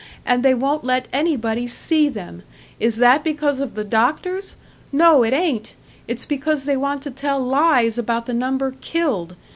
[0.25, 2.41] And they won't let anybody see them.
[2.79, 4.55] Is that because of the doctors?
[4.91, 5.75] No, it ain't!
[6.07, 9.35] It's because they want to tell lies about the number killed!